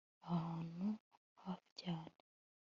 [0.33, 0.87] ahantu
[1.43, 2.17] hafi cyane